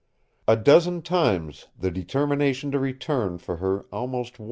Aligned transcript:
A 0.47 0.55
dozen 0.55 1.03
times 1.03 1.67
the 1.77 1.91
determination 1.91 2.71
to 2.71 2.79
return 2.79 3.37
for 3.37 3.57
her 3.57 3.85
almost 3.91 4.39
won. 4.39 4.39